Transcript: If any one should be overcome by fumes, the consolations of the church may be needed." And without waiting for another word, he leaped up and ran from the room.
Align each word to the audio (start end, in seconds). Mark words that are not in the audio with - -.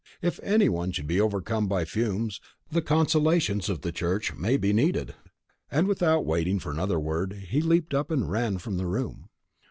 If 0.19 0.39
any 0.41 0.67
one 0.67 0.91
should 0.91 1.05
be 1.05 1.21
overcome 1.21 1.67
by 1.67 1.85
fumes, 1.85 2.41
the 2.71 2.81
consolations 2.81 3.69
of 3.69 3.81
the 3.81 3.91
church 3.91 4.33
may 4.33 4.57
be 4.57 4.73
needed." 4.73 5.13
And 5.69 5.87
without 5.87 6.25
waiting 6.25 6.57
for 6.57 6.71
another 6.71 6.99
word, 6.99 7.33
he 7.49 7.61
leaped 7.61 7.93
up 7.93 8.09
and 8.09 8.27
ran 8.27 8.57
from 8.57 8.77
the 8.77 8.87
room. 8.87 9.29